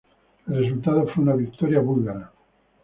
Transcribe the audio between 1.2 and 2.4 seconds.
una victoria búlgara.